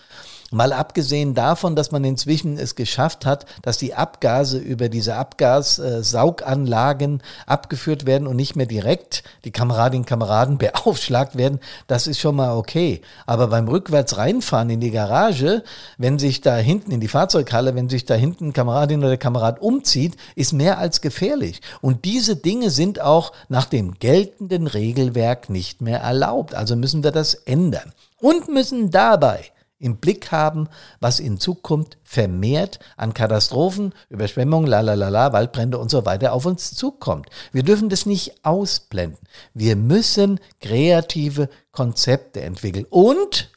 Mal 0.53 0.73
abgesehen 0.73 1.35
davon, 1.35 1.75
dass 1.75 1.91
man 1.91 2.05
inzwischen 2.05 2.57
es 2.57 2.76
geschafft 2.76 3.26
hat, 3.26 3.47
dass 3.62 3.79
die 3.79 3.95
Abgase 3.95 4.59
über 4.59 4.88
diese 4.88 5.17
Abgassauganlagen 5.17 7.21
abgeführt 7.47 8.07
werden 8.07 8.29
und 8.29 8.37
nicht 8.37 8.55
mehr 8.55 8.67
direkt 8.67 9.25
die 9.45 9.50
Kameradinnen 9.50 10.03
und 10.03 10.09
Kameraden 10.09 10.57
beaufschlagt 10.59 11.37
werden, 11.37 11.59
das 11.88 12.07
ist 12.07 12.21
schon 12.21 12.37
mal 12.37 12.57
okay. 12.57 13.00
Aber 13.26 13.49
beim 13.49 13.67
rückwärts 13.67 14.19
reinfahren 14.19 14.71
in 14.71 14.79
die 14.79 14.93
Garage, 14.93 15.65
wenn 15.99 16.21
sich 16.21 16.43
da 16.43 16.57
hinten 16.57 16.93
in 16.93 17.00
die 17.00 17.09
Fahrzeughalle, 17.09 17.75
wenn 17.75 17.88
sich 17.88 18.05
da 18.05 18.15
hinten 18.15 18.53
Kameradin 18.53 19.03
oder 19.03 19.17
Kamerad 19.17 19.61
umzieht, 19.61 20.17
ist 20.37 20.53
mehr 20.53 20.79
als 20.79 21.00
gefährlich. 21.00 21.61
Und 21.81 22.05
diese 22.05 22.37
Dinge 22.37 22.71
sind 22.71 23.00
auch 23.00 23.33
nach 23.49 23.65
dem 23.65 23.95
geltenden 23.95 24.69
Regelwerk 24.69 25.50
nicht 25.50 25.81
mehr 25.81 26.03
erlaubt. 26.03 26.55
Also 26.55 26.76
müssen 26.76 27.03
wir 27.03 27.11
das 27.11 27.35
ändern. 27.35 27.93
Und 28.21 28.49
müssen 28.49 28.93
dabei 28.93 29.50
im 29.78 29.99
Blick 29.99 30.33
haben, 30.33 30.68
was 31.00 31.21
in 31.21 31.38
Zukunft 31.38 31.99
vermehrt 32.02 32.78
an 32.97 33.14
Katastrophen, 33.14 33.92
Überschwemmungen, 34.09 34.68
lalalala, 34.68 35.33
Waldbrände 35.33 35.78
und 35.78 35.90
so 35.90 36.06
weiter 36.06 36.33
auf 36.33 36.47
uns 36.47 36.75
zukommt. 36.75 37.28
Wir 37.52 37.62
dürfen 37.62 37.88
das 37.88 38.06
nicht 38.06 38.45
ausblenden. 38.45 39.21
Wir 39.52 39.76
müssen 39.76 40.40
kreative 40.61 41.49
Konzepte 41.73 42.40
entwickeln. 42.40 42.87
Und, 42.88 43.52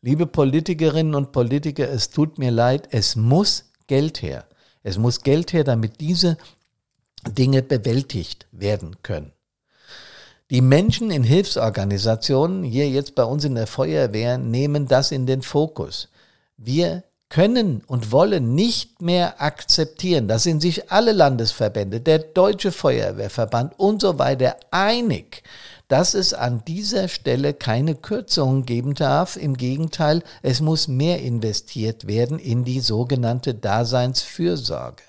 liebe 0.00 0.26
Politikerinnen 0.26 1.14
und 1.14 1.32
Politiker, 1.32 1.88
es 1.88 2.10
tut 2.10 2.38
mir 2.38 2.50
leid, 2.50 2.88
es 2.90 3.14
muss 3.14 3.70
Geld 3.86 4.22
her. 4.22 4.46
Es 4.82 4.98
muss 4.98 5.22
Geld 5.22 5.52
her, 5.52 5.64
damit 5.64 6.00
diese 6.00 6.36
Dinge 7.26 7.62
bewältigt 7.62 8.46
werden 8.52 8.96
können. 9.02 9.33
Die 10.50 10.60
Menschen 10.60 11.10
in 11.10 11.24
Hilfsorganisationen, 11.24 12.64
hier 12.64 12.88
jetzt 12.88 13.14
bei 13.14 13.24
uns 13.24 13.44
in 13.44 13.54
der 13.54 13.66
Feuerwehr, 13.66 14.36
nehmen 14.36 14.86
das 14.86 15.10
in 15.10 15.26
den 15.26 15.40
Fokus. 15.40 16.08
Wir 16.58 17.02
können 17.30 17.82
und 17.86 18.12
wollen 18.12 18.54
nicht 18.54 19.00
mehr 19.00 19.40
akzeptieren, 19.40 20.28
da 20.28 20.38
sind 20.38 20.60
sich 20.60 20.92
alle 20.92 21.12
Landesverbände, 21.12 22.00
der 22.00 22.18
Deutsche 22.18 22.72
Feuerwehrverband 22.72 23.78
und 23.78 24.02
so 24.02 24.18
weiter 24.18 24.56
einig, 24.70 25.42
dass 25.88 26.12
es 26.12 26.34
an 26.34 26.62
dieser 26.66 27.08
Stelle 27.08 27.54
keine 27.54 27.94
Kürzungen 27.94 28.66
geben 28.66 28.94
darf. 28.94 29.36
Im 29.36 29.56
Gegenteil, 29.56 30.22
es 30.42 30.60
muss 30.60 30.88
mehr 30.88 31.22
investiert 31.22 32.06
werden 32.06 32.38
in 32.38 32.64
die 32.64 32.80
sogenannte 32.80 33.54
Daseinsfürsorge. 33.54 35.02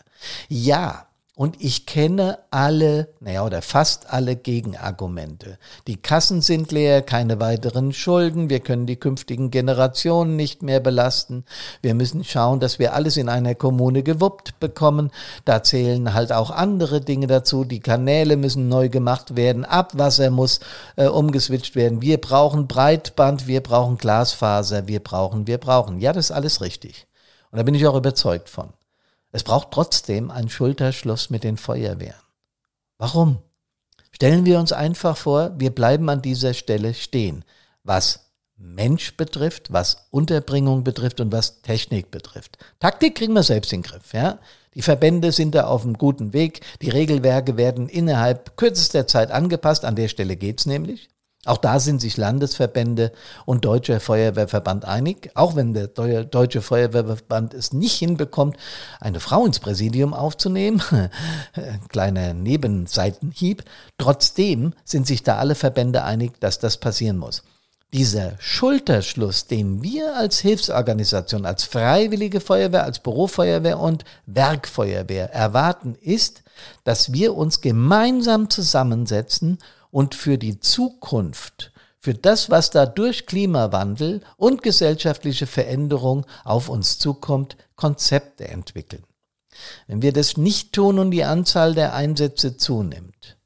Ja, 0.48 1.08
und 1.36 1.62
ich 1.62 1.86
kenne 1.86 2.39
alle, 2.50 3.10
naja, 3.20 3.46
oder 3.46 3.62
fast 3.62 4.10
alle 4.10 4.38
Gegenargumente. 4.38 5.58
Die 5.86 5.98
Kassen 5.98 6.42
sind 6.42 6.72
leer, 6.72 7.01
keine 7.01 7.42
weiteren 7.42 7.92
Schulden, 7.92 8.50
wir 8.50 8.62
können 8.62 8.86
die 8.86 8.96
künftigen 8.96 9.51
Generationen 9.51 10.38
nicht 10.38 10.63
mehr 10.63 10.80
belasten. 10.80 11.44
Wir 11.82 11.94
müssen 11.94 12.24
schauen, 12.24 12.62
dass 12.62 12.80
wir 12.80 12.94
alles 12.94 13.18
in 13.18 13.27
einer 13.27 13.54
Kommune 13.54 14.01
gewuppt 14.01 14.62
bekommen. 14.62 15.12
Da 15.44 15.62
zählen 15.62 16.13
halt 16.13 16.32
auch 16.32 16.51
andere 16.51 17.01
Dinge 17.01 17.27
dazu. 17.27 17.65
Die 17.65 17.82
Kanäle 17.82 18.38
müssen 18.38 18.70
neu 18.70 18.88
gemacht 18.88 19.36
werden, 19.36 19.65
Abwasser 19.65 20.30
muss 20.30 20.62
äh, 20.96 21.08
umgeswitcht 21.08 21.75
werden. 21.75 22.01
Wir 22.01 22.18
brauchen 22.18 22.68
Breitband, 22.68 23.46
wir 23.46 23.62
brauchen 23.62 23.98
Glasfaser, 23.98 24.88
wir 24.88 25.01
brauchen, 25.01 25.48
wir 25.48 25.58
brauchen. 25.58 26.00
Ja, 26.00 26.13
das 26.13 26.30
ist 26.30 26.32
alles 26.32 26.62
richtig. 26.62 27.08
Und 27.51 27.58
da 27.58 27.63
bin 27.63 27.75
ich 27.75 27.86
auch 27.86 27.96
überzeugt 27.96 28.48
von. 28.48 28.70
Es 29.36 29.44
braucht 29.44 29.72
trotzdem 29.72 30.32
einen 30.32 30.48
Schulterschluss 30.48 31.30
mit 31.30 31.44
den 31.44 31.58
Feuerwehren. 31.58 32.22
Warum? 32.98 33.39
Stellen 34.13 34.46
wir 34.46 34.62
uns 34.62 34.72
einfach 34.72 35.18
vor, 35.18 35.51
wir 35.60 35.75
bleiben 35.75 36.08
an 36.10 36.22
dieser 36.22 36.54
Stelle 36.54 36.94
stehen. 36.94 37.44
Was 37.84 38.32
Mensch 38.56 39.18
betrifft, 39.18 39.74
was 39.74 40.08
Unterbringung 40.10 40.86
betrifft 40.86 41.20
und 41.20 41.34
was 41.34 41.62
Technik 41.62 42.12
betrifft. 42.12 42.60
Taktik 42.80 43.15
kriegen 43.15 43.34
wir 43.34 43.44
selbst 43.44 43.74
in 43.74 43.82
den 43.82 43.92
Griff, 43.92 44.13
ja. 44.13 44.39
Die 44.74 44.82
Verbände 44.82 45.34
sind 45.34 45.54
da 45.54 45.68
auf 45.68 45.84
einem 45.84 45.98
guten 45.98 46.32
Weg. 46.32 46.62
Die 46.82 46.89
Regelwerke 46.89 47.58
werden 47.58 47.89
innerhalb 47.89 48.56
kürzester 48.56 49.06
Zeit 49.06 49.32
angepasst. 49.32 49.84
An 49.84 49.98
der 49.98 50.08
Stelle 50.08 50.38
geht's 50.38 50.65
nämlich. 50.65 51.10
Auch 51.46 51.58
da 51.58 51.80
sind 51.80 52.02
sich 52.02 52.18
Landesverbände 52.18 53.12
und 53.46 53.66
Deutscher 53.66 54.00
Feuerwehrverband 54.00 54.84
einig, 54.86 55.32
auch 55.36 55.56
wenn 55.56 55.74
der 55.74 55.88
Deutsche 55.88 56.62
Feuerwehrverband 56.62 57.54
es 57.54 57.72
nicht 57.72 57.98
hinbekommt, 57.98 58.58
eine 59.00 59.20
Frau 59.20 59.46
ins 59.46 59.60
Präsidium 59.60 60.14
aufzunehmen, 60.14 60.82
kleiner 61.90 62.34
Nebenseitenhieb, 62.34 63.64
trotzdem 64.00 64.74
sind 64.84 65.06
sich 65.06 65.22
da 65.22 65.38
alle 65.38 65.56
Verbände 65.56 66.04
einig, 66.04 66.40
dass 66.40 66.58
das 66.58 66.78
passieren 66.78 67.18
muss. 67.18 67.44
Dieser 67.94 68.34
Schulterschluss, 68.40 69.46
den 69.46 69.82
wir 69.82 70.18
als 70.18 70.40
Hilfsorganisation, 70.40 71.46
als 71.46 71.64
Freiwillige 71.64 72.42
Feuerwehr, 72.42 72.84
als 72.84 73.00
Bürofeuerwehr 73.00 73.80
und 73.80 74.04
Werkfeuerwehr 74.25 75.32
erwarten, 75.32 75.96
ist, 76.02 76.44
dass 76.84 77.14
wir 77.14 77.36
uns 77.36 77.62
gemeinsam 77.62 78.50
zusammensetzen 78.50 79.60
und 79.96 80.14
für 80.14 80.38
die 80.38 80.60
Zukunft, 80.60 81.72
für 82.02 82.14
das, 82.14 82.50
was 82.50 82.70
da 82.70 82.86
durch 82.86 83.28
Klimawandel 83.28 84.20
und 84.36 84.62
gesellschaftliche 84.62 85.48
Veränderung 85.48 86.25
auf 86.44 86.68
uns 86.68 87.00
zukommt, 87.00 87.56
Konzepte 87.78 88.46
entwickeln. 88.46 89.04
Wenn 89.88 90.02
wir 90.02 90.12
das 90.12 90.36
nicht 90.36 90.74
tun 90.74 91.00
und 91.00 91.12
die 91.12 91.24
Anzahl 91.24 91.75
der 91.75 91.94
Einsätze 91.94 92.58
zunimmt 92.58 93.38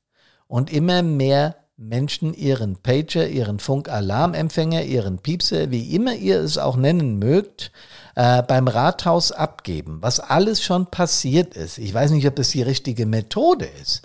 und 0.47 0.73
immer 0.73 1.03
mehr 1.03 1.55
Menschen 1.77 2.33
ihren 2.33 2.77
Pager, 2.77 3.27
ihren 3.27 3.59
Funkalarmempfänger, 3.59 4.81
ihren 4.81 5.19
Piepser, 5.19 5.69
wie 5.69 5.93
immer 5.93 6.15
ihr 6.15 6.39
es 6.39 6.57
auch 6.57 6.77
nennen 6.77 7.19
mögt, 7.19 7.71
äh, 8.15 8.41
beim 8.41 8.67
Rathaus 8.67 9.31
abgeben, 9.31 9.99
was 10.01 10.19
alles 10.19 10.63
schon 10.63 10.87
passiert 10.87 11.55
ist. 11.55 11.77
Ich 11.77 11.93
weiß 11.93 12.09
nicht, 12.09 12.25
ob 12.25 12.35
das 12.35 12.49
die 12.49 12.63
richtige 12.63 13.05
Methode 13.05 13.69
ist. 13.83 14.01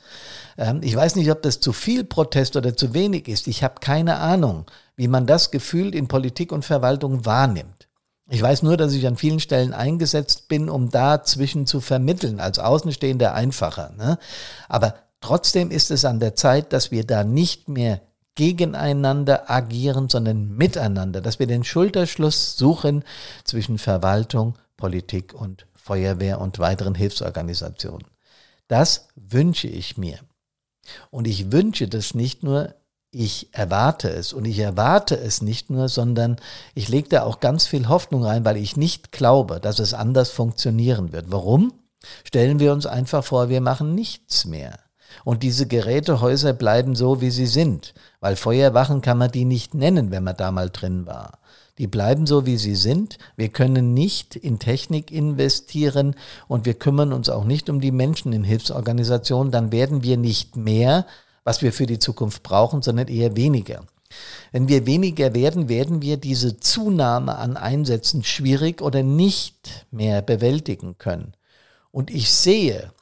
Ähm, 0.59 0.81
ich 0.83 0.95
weiß 0.95 1.17
nicht, 1.17 1.31
ob 1.31 1.43
das 1.43 1.61
zu 1.61 1.73
viel 1.73 2.05
Protest 2.05 2.57
oder 2.57 2.77
zu 2.77 2.95
wenig 2.95 3.29
ist. 3.29 3.47
Ich 3.47 3.63
habe 3.63 3.77
keine 3.81 4.17
Ahnung, 4.17 4.67
wie 4.97 5.09
man 5.09 5.27
das 5.27 5.51
Gefühl 5.51 5.95
in 5.95 6.09
Politik 6.09 6.53
und 6.53 6.65
Verwaltung 6.65 7.25
wahrnimmt. 7.25 7.89
Ich 8.31 8.41
weiß 8.41 8.63
nur, 8.63 8.77
dass 8.77 8.95
ich 8.95 9.07
an 9.07 9.17
vielen 9.17 9.41
Stellen 9.41 9.75
eingesetzt 9.75 10.49
bin, 10.49 10.71
um 10.71 10.89
dazwischen 10.89 11.67
zu 11.67 11.81
vermitteln, 11.81 12.41
als 12.41 12.59
Außenstehender 12.59 13.35
einfacher. 13.35 13.93
Ne? 13.99 14.19
Aber 14.69 14.95
trotzdem 15.21 15.71
ist 15.71 15.91
es 15.91 16.05
an 16.05 16.21
der 16.21 16.35
Zeit, 16.35 16.73
dass 16.73 16.91
wir 16.91 17.05
da 17.05 17.23
nicht 17.23 17.69
mehr 17.69 18.01
gegeneinander 18.35 19.51
agieren, 19.51 20.09
sondern 20.09 20.57
miteinander, 20.57 21.21
dass 21.21 21.39
wir 21.39 21.47
den 21.47 21.65
Schulterschluss 21.65 22.57
suchen 22.57 23.05
zwischen 23.45 23.79
Verwaltung, 23.79 24.57
Politik 24.77 25.35
und 25.35 25.67
Feuerwehr 25.75 26.41
und 26.41 26.59
weiteren 26.59 26.95
Hilfsorganisationen. 26.95 28.07
Das 28.69 29.09
wünsche 29.15 29.69
ich 29.69 29.99
mir. 29.99 30.19
Und 31.11 31.27
ich 31.27 31.53
wünsche 31.53 31.89
das 31.89 32.15
nicht 32.15 32.43
nur, 32.43 32.75
ich 33.11 33.49
erwarte 33.53 34.11
es. 34.11 34.33
Und 34.33 34.45
ich 34.45 34.59
erwarte 34.59 35.17
es 35.17 35.41
nicht 35.41 35.71
nur, 35.71 35.89
sondern 35.89 36.37
ich 36.75 36.89
lege 36.89 37.09
da 37.09 37.23
auch 37.23 37.41
ganz 37.41 37.67
viel 37.67 37.89
Hoffnung 37.89 38.25
rein, 38.25 38.45
weil 38.45 38.57
ich 38.57 38.77
nicht 38.77 39.13
glaube, 39.13 39.61
dass 39.61 39.79
es 39.79 39.95
anders 39.95 40.31
funktionieren 40.31 41.13
wird. 41.13 41.27
Warum? 41.31 41.73
Stellen 42.25 42.59
wir 42.61 42.73
uns 42.73 42.87
einfach 42.87 43.25
vor, 43.25 43.49
wir 43.49 43.61
machen 43.61 43.95
nichts 43.95 44.45
mehr. 44.45 44.79
Und 45.23 45.43
diese 45.43 45.67
Gerätehäuser 45.67 46.53
bleiben 46.53 46.95
so, 46.95 47.21
wie 47.21 47.31
sie 47.31 47.47
sind, 47.47 47.95
weil 48.21 48.37
Feuerwachen 48.37 49.01
kann 49.01 49.19
man 49.19 49.31
die 49.31 49.45
nicht 49.45 49.75
nennen, 49.75 50.11
wenn 50.11 50.25
man 50.25 50.37
da 50.37 50.51
mal 50.51 50.71
drin 50.71 51.07
war. 51.07 51.39
Die 51.79 51.87
bleiben 51.89 52.27
so, 52.27 52.47
wie 52.47 52.57
sie 52.57 52.77
sind. 52.77 53.19
Wir 53.37 53.49
können 53.49 53.95
nicht 53.95 54.37
in 54.37 54.59
Technik 54.59 55.11
investieren 55.11 56.15
und 56.47 56.67
wir 56.67 56.75
kümmern 56.75 57.13
uns 57.13 57.29
auch 57.29 57.45
nicht 57.45 57.69
um 57.69 57.81
die 57.81 57.91
Menschen 57.91 58.33
in 58.33 58.45
Hilfsorganisationen. 58.45 59.51
Dann 59.51 59.73
werden 59.73 60.05
wir 60.05 60.17
nicht 60.17 60.57
mehr, 60.57 61.07
was 61.43 61.63
wir 61.63 61.73
für 61.73 61.87
die 61.87 61.99
Zukunft 61.99 62.45
brauchen, 62.45 62.83
sondern 62.83 63.09
eher 63.09 63.37
weniger. 63.37 63.83
Wenn 64.53 64.69
wir 64.69 64.87
weniger 64.87 65.35
werden, 65.35 65.69
werden 65.69 66.01
wir 66.01 66.17
diese 66.17 66.59
Zunahme 66.61 67.37
an 67.37 67.57
Einsätzen 67.57 68.23
schwierig 68.23 68.81
oder 68.81 69.03
nicht 69.03 69.87
mehr 69.91 70.23
bewältigen 70.23 70.97
können. 70.99 71.33
Und 71.91 72.11
ich 72.11 72.31
sehe 72.31 72.93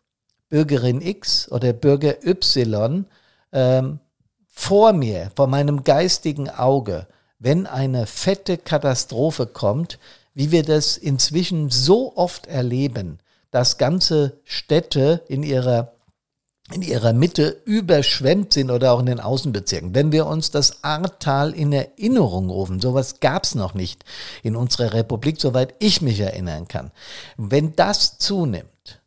Bürgerin 0.52 1.00
X 1.00 1.50
oder 1.50 1.72
Bürger 1.72 2.26
Y 2.26 3.06
ähm, 3.52 4.00
vor 4.46 4.92
mir, 4.92 5.30
vor 5.34 5.46
meinem 5.46 5.82
geistigen 5.82 6.50
Auge, 6.50 7.06
wenn 7.38 7.66
eine 7.66 8.06
fette 8.06 8.58
Katastrophe 8.58 9.46
kommt, 9.46 9.98
wie 10.34 10.50
wir 10.50 10.62
das 10.62 10.98
inzwischen 10.98 11.70
so 11.70 12.14
oft 12.16 12.48
erleben, 12.48 13.18
dass 13.50 13.78
ganze 13.78 14.40
Städte 14.44 15.22
in 15.26 15.42
ihrer 15.42 15.94
in 16.70 16.82
ihrer 16.82 17.12
Mitte 17.12 17.60
überschwemmt 17.64 18.52
sind 18.52 18.70
oder 18.70 18.92
auch 18.92 19.00
in 19.00 19.06
den 19.06 19.20
Außenbezirken. 19.20 19.94
Wenn 19.94 20.12
wir 20.12 20.26
uns 20.26 20.50
das 20.50 20.84
Ahrtal 20.84 21.52
in 21.52 21.72
Erinnerung 21.72 22.48
rufen, 22.50 22.80
sowas 22.80 23.20
gab 23.20 23.44
es 23.44 23.54
noch 23.54 23.74
nicht 23.74 24.04
in 24.42 24.54
unserer 24.54 24.94
Republik, 24.94 25.40
soweit 25.40 25.74
ich 25.80 26.00
mich 26.02 26.20
erinnern 26.20 26.68
kann. 26.68 26.92
Wenn 27.36 27.74
das 27.74 28.16
zunimmt, 28.18 29.01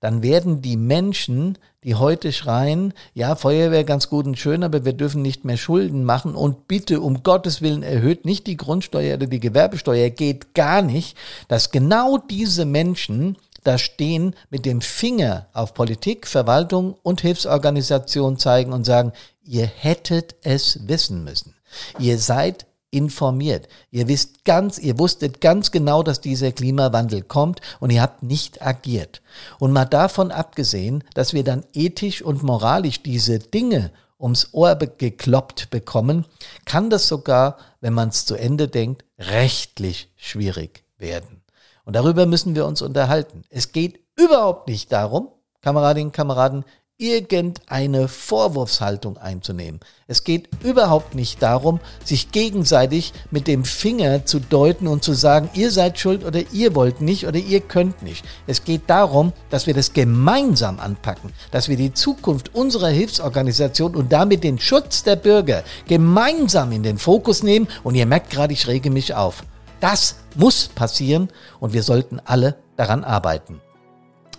dann 0.00 0.22
werden 0.22 0.62
die 0.62 0.76
Menschen, 0.76 1.58
die 1.84 1.94
heute 1.94 2.32
schreien, 2.32 2.92
ja, 3.14 3.34
Feuerwehr 3.34 3.84
ganz 3.84 4.08
gut 4.08 4.26
und 4.26 4.38
schön, 4.38 4.62
aber 4.62 4.84
wir 4.84 4.92
dürfen 4.92 5.22
nicht 5.22 5.44
mehr 5.44 5.56
Schulden 5.56 6.04
machen 6.04 6.34
und 6.34 6.68
bitte 6.68 7.00
um 7.00 7.22
Gottes 7.22 7.62
Willen 7.62 7.82
erhöht 7.82 8.24
nicht 8.24 8.46
die 8.46 8.56
Grundsteuer 8.56 9.14
oder 9.14 9.26
die 9.26 9.40
Gewerbesteuer, 9.40 10.10
geht 10.10 10.54
gar 10.54 10.82
nicht, 10.82 11.16
dass 11.48 11.70
genau 11.70 12.18
diese 12.18 12.64
Menschen 12.64 13.36
da 13.64 13.76
stehen, 13.76 14.34
mit 14.50 14.64
dem 14.64 14.80
Finger 14.80 15.48
auf 15.52 15.74
Politik, 15.74 16.26
Verwaltung 16.26 16.94
und 17.02 17.20
Hilfsorganisation 17.20 18.38
zeigen 18.38 18.72
und 18.72 18.84
sagen, 18.84 19.12
ihr 19.44 19.66
hättet 19.66 20.36
es 20.42 20.88
wissen 20.88 21.24
müssen. 21.24 21.54
Ihr 21.98 22.18
seid 22.18 22.66
informiert. 22.90 23.68
Ihr 23.90 24.08
wisst 24.08 24.44
ganz, 24.44 24.78
ihr 24.78 24.98
wusstet 24.98 25.40
ganz 25.40 25.70
genau, 25.70 26.02
dass 26.02 26.20
dieser 26.20 26.52
Klimawandel 26.52 27.22
kommt 27.22 27.60
und 27.80 27.90
ihr 27.90 28.02
habt 28.02 28.22
nicht 28.22 28.62
agiert. 28.62 29.22
Und 29.58 29.72
mal 29.72 29.84
davon 29.84 30.30
abgesehen, 30.30 31.04
dass 31.14 31.34
wir 31.34 31.44
dann 31.44 31.64
ethisch 31.72 32.22
und 32.22 32.42
moralisch 32.42 33.02
diese 33.02 33.38
Dinge 33.38 33.90
ums 34.18 34.48
Ohr 34.52 34.74
gekloppt 34.76 35.70
bekommen, 35.70 36.24
kann 36.64 36.90
das 36.90 37.06
sogar, 37.06 37.58
wenn 37.80 37.94
man 37.94 38.08
es 38.08 38.24
zu 38.24 38.34
Ende 38.34 38.68
denkt, 38.68 39.04
rechtlich 39.18 40.10
schwierig 40.16 40.84
werden. 40.98 41.42
Und 41.84 41.94
darüber 41.94 42.26
müssen 42.26 42.54
wir 42.54 42.66
uns 42.66 42.82
unterhalten. 42.82 43.44
Es 43.48 43.72
geht 43.72 44.00
überhaupt 44.16 44.68
nicht 44.68 44.92
darum, 44.92 45.28
Kameradinnen 45.62 46.08
und 46.08 46.12
Kameraden, 46.12 46.64
irgendeine 47.00 48.08
Vorwurfshaltung 48.08 49.18
einzunehmen. 49.18 49.78
Es 50.08 50.24
geht 50.24 50.48
überhaupt 50.64 51.14
nicht 51.14 51.40
darum, 51.40 51.78
sich 52.04 52.32
gegenseitig 52.32 53.12
mit 53.30 53.46
dem 53.46 53.64
Finger 53.64 54.26
zu 54.26 54.40
deuten 54.40 54.88
und 54.88 55.04
zu 55.04 55.12
sagen, 55.12 55.48
ihr 55.54 55.70
seid 55.70 56.00
schuld 56.00 56.24
oder 56.24 56.40
ihr 56.52 56.74
wollt 56.74 57.00
nicht 57.00 57.28
oder 57.28 57.38
ihr 57.38 57.60
könnt 57.60 58.02
nicht. 58.02 58.24
Es 58.48 58.64
geht 58.64 58.82
darum, 58.88 59.32
dass 59.48 59.68
wir 59.68 59.74
das 59.74 59.92
gemeinsam 59.92 60.80
anpacken, 60.80 61.32
dass 61.52 61.68
wir 61.68 61.76
die 61.76 61.94
Zukunft 61.94 62.52
unserer 62.56 62.88
Hilfsorganisation 62.88 63.94
und 63.94 64.12
damit 64.12 64.42
den 64.42 64.58
Schutz 64.58 65.04
der 65.04 65.14
Bürger 65.14 65.62
gemeinsam 65.86 66.72
in 66.72 66.82
den 66.82 66.98
Fokus 66.98 67.44
nehmen. 67.44 67.68
Und 67.84 67.94
ihr 67.94 68.06
merkt 68.06 68.30
gerade, 68.30 68.52
ich 68.52 68.66
rege 68.66 68.90
mich 68.90 69.14
auf. 69.14 69.44
Das 69.78 70.16
muss 70.34 70.66
passieren 70.66 71.28
und 71.60 71.74
wir 71.74 71.84
sollten 71.84 72.20
alle 72.24 72.56
daran 72.76 73.04
arbeiten. 73.04 73.60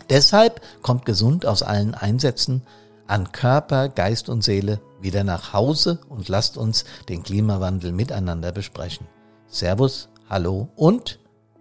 Deshalb 0.10 0.62
kommt 0.82 1.06
gesund 1.06 1.46
aus 1.46 1.62
allen 1.62 1.94
Einsätzen 1.94 2.64
an 3.08 3.32
Körper, 3.32 3.90
Geist 3.90 4.30
und 4.30 4.44
Seele 4.44 4.80
wieder 5.02 5.24
nach 5.24 5.54
Hause 5.54 6.00
und 6.10 6.30
lasst 6.30 6.58
uns 6.58 6.86
den 7.10 7.24
Klimawandel 7.24 7.92
miteinander 7.92 8.52
besprechen. 8.52 9.08
Servus, 9.48 10.10
hallo 10.30 10.70
und 10.76 11.20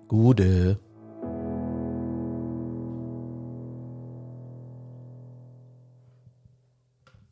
Gude. 0.08 0.78